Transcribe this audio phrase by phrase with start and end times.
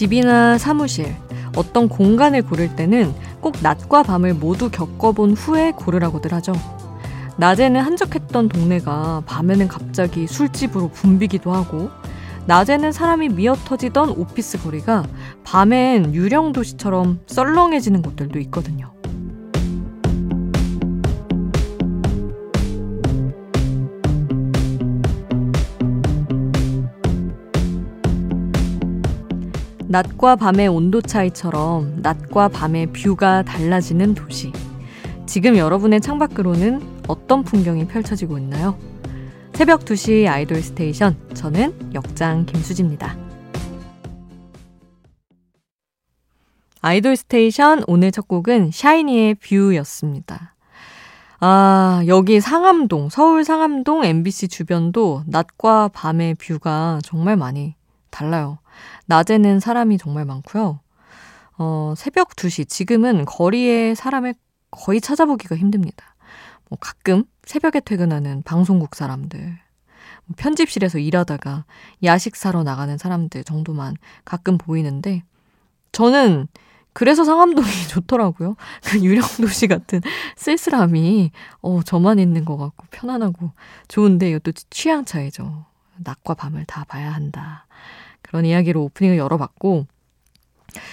[0.00, 1.14] 집이나 사무실,
[1.54, 3.12] 어떤 공간을 고를 때는
[3.42, 6.54] 꼭 낮과 밤을 모두 겪어본 후에 고르라고들 하죠.
[7.36, 11.90] 낮에는 한적했던 동네가 밤에는 갑자기 술집으로 붐비기도 하고,
[12.46, 15.04] 낮에는 사람이 미어 터지던 오피스 거리가
[15.44, 18.94] 밤엔 유령 도시처럼 썰렁해지는 곳들도 있거든요.
[29.90, 34.52] 낮과 밤의 온도 차이처럼 낮과 밤의 view가 달라지는 도시.
[35.26, 38.78] 지금 여러분의 창밖으로는 어떤 풍경이 펼쳐지고 있나요?
[39.52, 41.16] 새벽 2시 아이돌 스테이션.
[41.34, 43.16] 저는 역장 김수지입니다.
[46.82, 50.54] 아이돌 스테이션 오늘 첫 곡은 샤이니의 View였습니다.
[51.40, 57.74] 아, 여기 상암동, 서울 상암동 MBC 주변도 낮과 밤의 view가 정말 많이
[58.10, 58.58] 달라요.
[59.06, 60.80] 낮에는 사람이 정말 많고요.
[61.58, 64.34] 어, 새벽 2시, 지금은 거리에 사람을
[64.70, 66.16] 거의 찾아보기가 힘듭니다.
[66.68, 69.58] 뭐 가끔 새벽에 퇴근하는 방송국 사람들,
[70.26, 71.64] 뭐 편집실에서 일하다가
[72.04, 75.24] 야식 사러 나가는 사람들 정도만 가끔 보이는데,
[75.92, 76.46] 저는
[76.92, 78.56] 그래서 상암동이 좋더라고요.
[78.84, 80.00] 그 유령 도시 같은
[80.36, 81.30] 쓸쓸함이,
[81.62, 83.52] 어, 저만 있는 것 같고 편안하고
[83.88, 85.66] 좋은데 이것도 취향 차이죠.
[85.98, 87.66] 낮과 밤을 다 봐야 한다.
[88.30, 89.86] 그런 이야기로 오프닝을 열어봤고,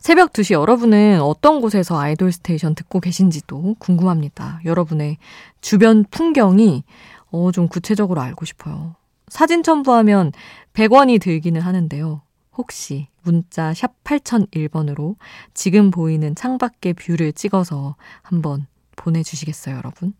[0.00, 4.60] 새벽 2시 여러분은 어떤 곳에서 아이돌 스테이션 듣고 계신지도 궁금합니다.
[4.64, 5.18] 여러분의
[5.60, 6.84] 주변 풍경이
[7.30, 8.96] 어, 좀 구체적으로 알고 싶어요.
[9.28, 10.32] 사진 첨부하면
[10.72, 12.22] 100원이 들기는 하는데요.
[12.56, 15.16] 혹시 문자 샵 8001번으로
[15.52, 20.14] 지금 보이는 창밖의 view를 찍어서 한번 보내주시겠어요, 여러분?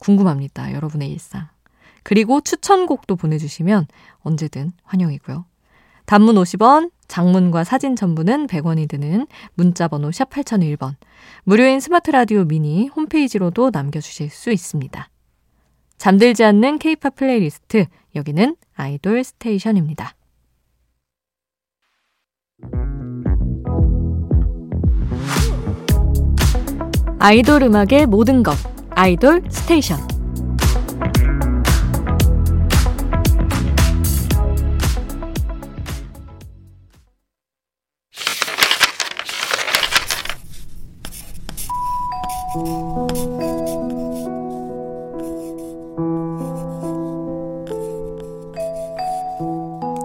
[0.00, 0.72] 궁금합니다.
[0.72, 1.46] 여러분의 일상.
[2.02, 3.86] 그리고 추천곡도 보내주시면
[4.22, 5.44] 언제든 환영이고요.
[6.08, 10.94] 단문 50원, 장문과 사진 첨부는 100원이 드는 문자번호 샵 8001번.
[11.44, 15.10] 무료인 스마트 라디오 미니 홈페이지로도 남겨주실 수 있습니다.
[15.98, 20.14] 잠들지 않는 케이팝 플레이리스트, 여기는 아이돌 스테이션입니다.
[27.18, 28.56] 아이돌 음악의 모든 것,
[28.92, 30.17] 아이돌 스테이션.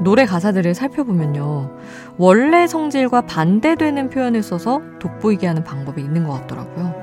[0.00, 1.70] 노래 가사들을 살펴보면요.
[2.18, 6.94] 원래 성질과 반대되는 표현을 써서 돋보이게 하는 방법이 있는 것 같더라고요.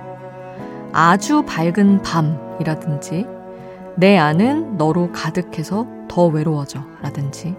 [0.92, 3.26] 아주 밝은 밤이라든지,
[3.96, 7.56] 내 안은 너로 가득해서 더 외로워져 라든지.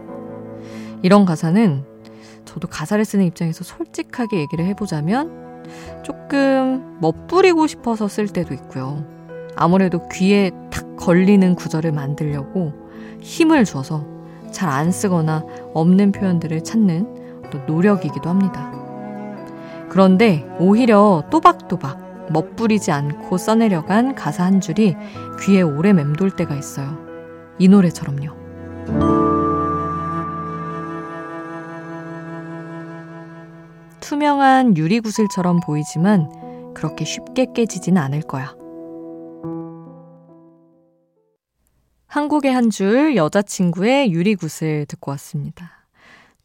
[1.02, 1.84] 이런 가사는
[2.44, 5.62] 저도 가사를 쓰는 입장에서 솔직하게 얘기를 해보자면
[6.02, 9.04] 조금 멋부리고 싶어서 쓸 때도 있고요.
[9.56, 12.72] 아무래도 귀에 탁 걸리는 구절을 만들려고
[13.20, 14.13] 힘을 줘서
[14.54, 15.44] 잘 안 쓰거나
[15.74, 18.72] 없는 표현들을 찾는 어떤 노력이기도 합니다.
[19.90, 24.96] 그런데 오히려 또박또박 멋부리지 않고 써내려간 가사 한 줄이
[25.42, 26.96] 귀에 오래 맴돌 때가 있어요.
[27.58, 28.32] 이 노래처럼요.
[34.00, 38.54] 투명한 유리구슬처럼 보이지만 그렇게 쉽게 깨지진 않을 거야.
[42.14, 45.72] 한국의 한 줄 여자친구의 유리구슬 듣고 왔습니다.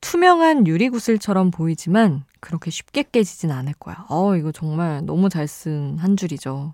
[0.02, 4.04] 투명한 유리구슬처럼 보이지만 그렇게 쉽게 깨지진 않을 거야.
[4.10, 6.74] 어, 이거 정말 너무 잘 쓴 한 줄이죠.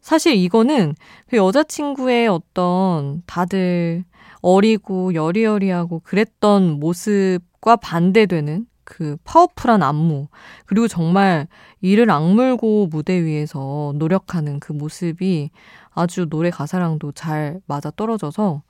[0.00, 0.94] 사실 이거는
[1.28, 4.04] 그 여자친구의 어떤 다들
[4.40, 10.28] 어리고 여리여리하고 그랬던 모습과 반대되는 그 파워풀한 안무,
[10.64, 11.46] 그리고 정말
[11.82, 15.50] 이를 악물고 무대 위에서 노력하는 그 모습이
[15.90, 18.62] 아주 노래 가사랑도 잘 맞아 떨어져서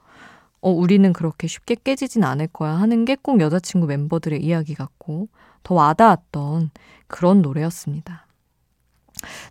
[0.60, 5.28] 어, 우리는 그렇게 쉽게 깨지진 않을 거야 하는 게 꼭 여자친구 멤버들의 이야기 같고
[5.62, 6.70] 더 와닿았던
[7.06, 8.26] 그런 노래였습니다.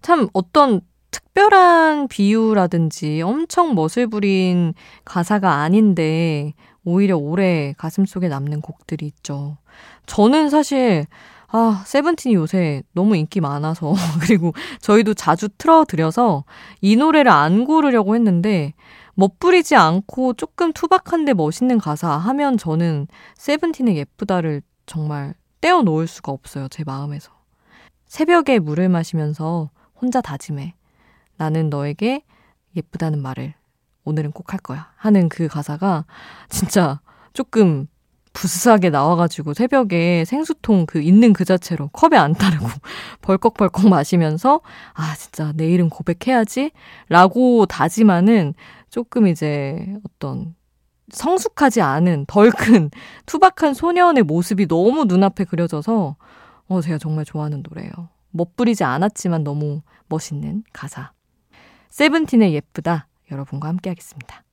[0.01, 0.81] 참 어떤
[1.17, 4.73] 특별한 비유라든지 엄청 멋을 부린
[5.03, 6.53] 가사가 아닌데
[6.83, 9.57] 오히려 오래 가슴 속에 남는 곡들이 있죠.
[10.05, 11.05] 저는 사실
[11.49, 16.43] 아, 세븐틴이 요새 너무 인기 많아서, 그리고 저희도 자주 틀어드려서
[16.81, 18.73] 이 노래를 안 고르려고 했는데,
[19.15, 26.83] 멋부리지 않고 조금 투박한데 멋있는 가사 하면 저는 세븐틴의 예쁘다를 정말 떼어놓을 수가 없어요, 제
[26.83, 27.31] 마음에서.
[28.05, 30.73] 새벽에 물을 마시면서 혼자 다짐해.
[31.37, 32.23] 나는 너에게
[32.75, 33.53] 예쁘다는 말을
[34.05, 34.91] 오늘은 꼭 할 거야.
[34.95, 36.05] 하는 그 가사가
[36.49, 37.01] 진짜
[37.33, 37.87] 조금
[38.33, 42.65] 부스하게 나와가지고 새벽에 생수통 그 있는 그 자체로 컵에 안 따르고
[43.21, 44.61] 벌컥벌컥 마시면서
[44.93, 46.71] 아 진짜 내일은 고백해야지
[47.09, 48.53] 라고 다짐하는
[48.89, 50.55] 조금 이제 어떤
[51.09, 52.91] 성숙하지 않은 덜 큰
[53.25, 56.15] 투박한 소년의 모습이 너무 눈앞에 그려져서
[56.67, 57.91] 어 제가 정말 좋아하는 노래예요.
[58.31, 61.11] 멋부리지 않았지만 너무 멋있는 가사.
[61.97, 64.43] 세븐틴의 예쁘다 여러분과 함께 하겠습니다.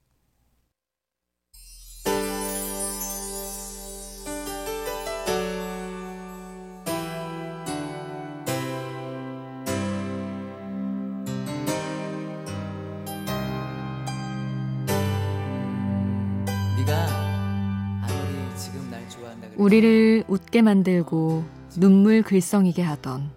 [19.59, 21.45] 우리를 웃게 만들고
[21.79, 23.31] 눈물 글썽이게 하던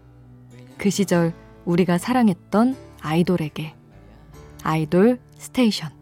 [0.77, 1.33] 그 시절
[1.65, 3.75] 우리가 사랑했던 아이돌에게
[4.67, 5.96] 아이돌 스테이션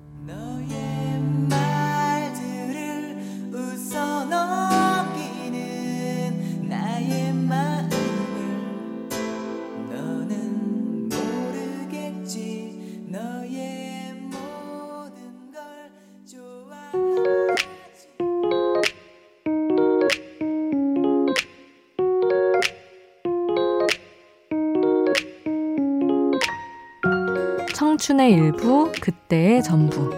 [27.95, 30.09] 청춘의 일부, 그때의 전부.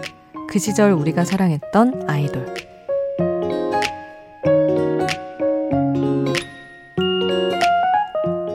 [0.48, 2.54] 그 시절 우리가 사랑했던 아이돌.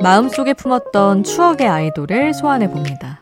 [0.02, 3.22] 마음속에 품었던 추억의 아이돌을 소환해 봅니다.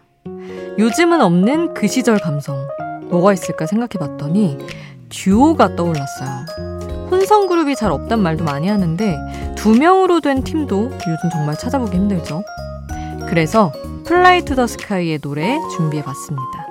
[0.79, 2.67] 요즘은 없는 그 시절 감성.
[3.09, 4.57] 뭐가 있을까 생각해 봤더니
[5.09, 7.09] 듀오가 떠올랐어요.
[7.11, 12.43] 혼성 그룹이 잘 없단 말도 많이 하는데 두 명으로 된 팀도 요즘 정말 찾아보기 힘들죠.
[13.27, 13.71] 그래서
[14.11, 16.67] Fly to the Sky의 노래 준비해 봤습니다.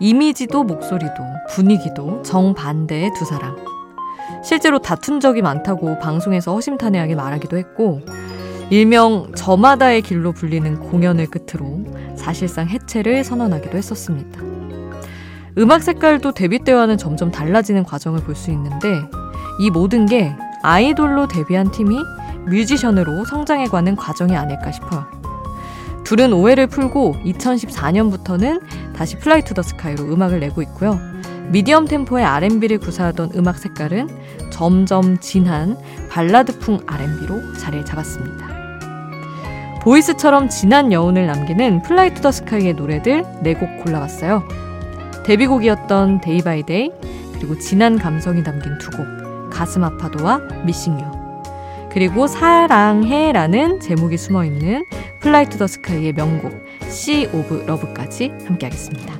[0.00, 1.14] 이미지도 목소리도
[1.50, 3.54] 분위기도 정반대의 두 사람.
[4.42, 8.00] 실제로 다툰 적이 많다고 방송에서 허심탄회하게 말하기도 했고,
[8.70, 11.84] 일명 저마다의 길로 불리는 공연을 끝으로
[12.16, 14.40] 사실상 해체를 선언하기도 했었습니다.
[15.58, 19.02] 음악 색깔도 데뷔 때와는 점점 달라지는 과정을 볼 수 있는데,
[19.60, 20.34] 이 모든 게
[20.64, 21.96] 아이돌로 데뷔한 팀이
[22.48, 25.15] 뮤지션으로 성장해가는 과정이 아닐까 싶어요.
[26.06, 28.60] 둘은 오해를 풀고 2014년부터는
[28.94, 31.00] 다시 Fly to the Sky로 음악을 내고 있고요.
[31.50, 34.08] medium 템포의 R&B를 구사하던 음악 색깔은
[34.50, 35.76] 점점 진한
[36.10, 38.46] 발라드풍 R&B로 자리를 잡았습니다.
[39.82, 44.46] voice처럼 진한 여운을 남기는 Fly to the Sky의 노래들 4곡 골라봤어요.
[45.24, 46.90] 데뷔곡이었던 Day by Day
[47.34, 51.04] 그리고 진한 감성이 담긴 두 곡 가슴 아파도와 Missing You
[51.90, 54.84] 그리고 사랑해라는 제목이 숨어있는
[55.26, 56.52] Fly to the Sky의 명곡
[56.88, 59.12] Sea of Love까지 함께 하겠습니다.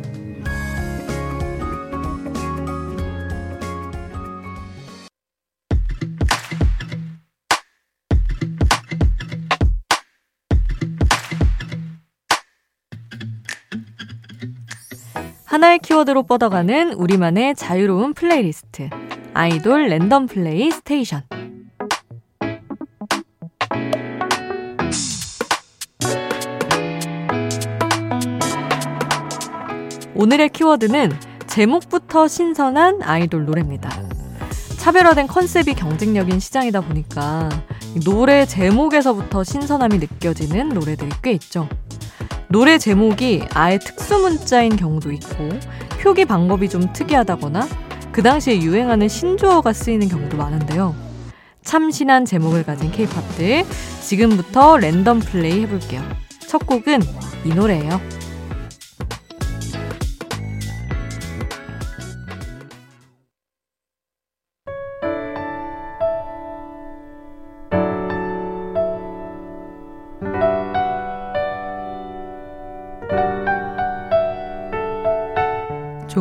[15.45, 18.91] 하나의 키워드로 뻗어가는 우리만의 자유로운 플레이리스트.
[19.35, 21.23] 아이돌 random play station.
[30.19, 31.13] 오늘의 키워드는
[31.47, 33.91] 제목부터 신선한 아이돌 노래입니다.
[34.79, 37.51] 차별화된 컨셉이 경쟁력인 시장이다 보니까
[38.03, 41.69] 노래 제목에서부터 신선함이 느껴지는 노래들이 꽤 있죠.
[42.49, 45.51] 노래 제목이 아예 특수 문자인 경우도 있고
[46.01, 47.69] 표기 방법이 좀 특이하다거나
[48.11, 50.95] 그 당시에 유행하는 신조어가 쓰이는 경우도 많은데요.
[51.63, 53.67] 참신한 제목을 가진 케이팝들
[54.01, 56.03] 지금부터 랜덤 플레이 해볼게요.
[56.47, 57.03] 첫 곡은
[57.45, 58.01] 이 노래예요.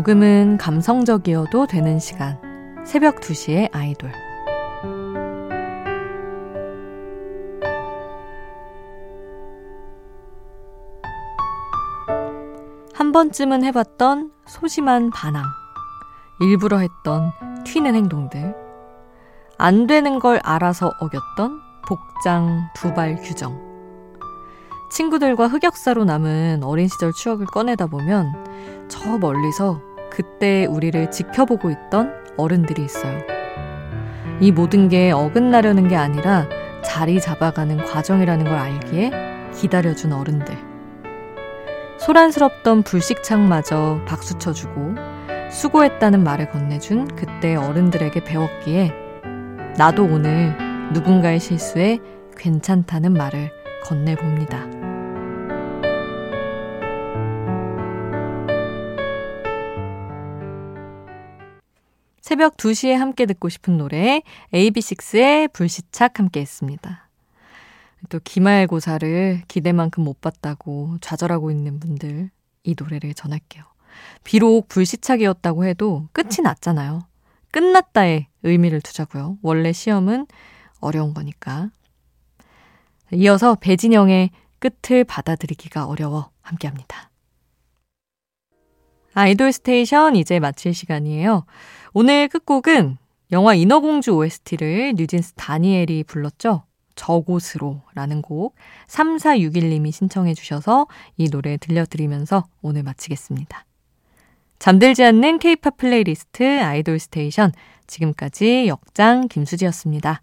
[0.05, 2.39] 조금은 감성적이어도 되는 시간.
[2.85, 4.11] 새벽 2시에 아이돌.
[12.93, 15.43] 한 번쯤은 해봤던 소심한 반항.
[16.39, 17.31] 일부러 했던
[17.63, 18.55] 튀는 행동들.
[19.57, 23.59] 안 되는 걸 알아서 어겼던 복장, 두발 규정.
[24.91, 29.81] 친구들과 흑역사로 남은 어린 시절 추억을 꺼내다 보면 저 멀리서
[30.15, 33.19] 그때 우리를 지켜보고 있던 어른들이 있어요.
[34.39, 36.47] 이 모든 게 어긋나려는 게 아니라
[36.85, 39.11] 자리 잡아가는 과정이라는 걸 알기에
[39.53, 40.55] 기다려준 어른들.
[41.99, 44.95] 소란스럽던 불식창마저 박수 쳐주고
[45.51, 48.93] 수고했다는 말을 건네준 그때 어른들에게 배웠기에
[49.77, 50.55] 나도 오늘
[50.93, 51.99] 누군가의 실수에
[52.37, 53.51] 괜찮다는 말을
[53.83, 54.94] 건네봅니다.
[62.25, 67.07] 새벽 2시에 함께 듣고 싶은 노래 AB6IX의 불시착 함께 했습니다.
[68.09, 72.31] 또 기말고사를 기대만큼 못 봤다고 좌절하고 있는 분들
[72.63, 73.63] 이 노래를 전할게요.
[74.23, 77.05] 비록 불시착이었다고 해도 끝이 났잖아요.
[77.51, 79.37] 끝났다의 의미를 두자고요.
[79.43, 80.25] 원래 시험은
[80.79, 81.69] 어려운 거니까.
[83.13, 87.11] 이어서 배진영의 끝을 받아들이기가 어려워 함께 합니다.
[89.15, 91.45] 아이돌 스테이션 이제 마칠 시간이에요.
[91.93, 92.97] 오늘 끝곡은
[93.31, 96.63] 영화 인어공주 OST를 뉴진스 다니엘이 불렀죠.
[96.95, 98.55] 저곳으로 라는 곡
[98.87, 103.65] 3461님이 신청해 주셔서 이 노래 들려드리면서 오늘 마치겠습니다.
[104.59, 107.53] 잠들지 않는 케이팝 플레이리스트 아이돌 스테이션
[107.87, 110.21] 지금까지 역장 김수지였습니다.